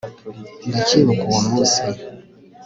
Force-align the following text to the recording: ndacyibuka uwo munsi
ndacyibuka 0.67 1.23
uwo 1.27 1.39
munsi 1.47 1.81